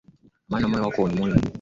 Amani 0.47 0.63
ya 0.63 0.69
moyo 0.69 0.83
wako 0.85 1.07
ni 1.09 1.15
muhimu. 1.15 1.41